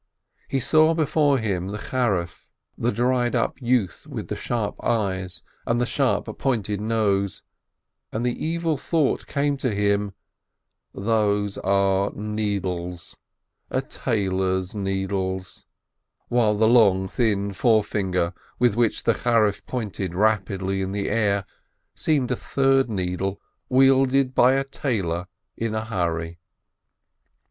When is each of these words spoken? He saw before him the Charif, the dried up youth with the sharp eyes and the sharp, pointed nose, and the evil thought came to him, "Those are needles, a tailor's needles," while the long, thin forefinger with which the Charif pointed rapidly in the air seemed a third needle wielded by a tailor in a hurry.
He 0.49 0.59
saw 0.59 0.95
before 0.95 1.37
him 1.37 1.67
the 1.67 1.77
Charif, 1.77 2.47
the 2.75 2.91
dried 2.91 3.35
up 3.35 3.61
youth 3.61 4.07
with 4.09 4.29
the 4.29 4.35
sharp 4.35 4.83
eyes 4.83 5.43
and 5.67 5.79
the 5.79 5.85
sharp, 5.85 6.39
pointed 6.39 6.81
nose, 6.81 7.43
and 8.11 8.25
the 8.25 8.33
evil 8.43 8.77
thought 8.79 9.27
came 9.27 9.57
to 9.57 9.69
him, 9.75 10.13
"Those 10.91 11.59
are 11.59 12.09
needles, 12.15 13.17
a 13.69 13.83
tailor's 13.83 14.73
needles," 14.73 15.67
while 16.29 16.55
the 16.57 16.67
long, 16.67 17.07
thin 17.07 17.53
forefinger 17.53 18.33
with 18.57 18.75
which 18.75 19.03
the 19.03 19.13
Charif 19.13 19.63
pointed 19.67 20.15
rapidly 20.15 20.81
in 20.81 20.93
the 20.93 21.09
air 21.11 21.45
seemed 21.93 22.31
a 22.31 22.35
third 22.35 22.89
needle 22.89 23.39
wielded 23.69 24.33
by 24.33 24.53
a 24.53 24.63
tailor 24.63 25.27
in 25.55 25.75
a 25.75 25.85
hurry. 25.85 26.39